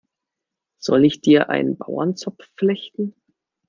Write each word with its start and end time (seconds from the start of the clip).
Soll 0.81 1.05
ich 1.05 1.21
dir 1.21 1.51
einen 1.51 1.77
Bauernzopf 1.77 2.43
flechten? 2.57 3.13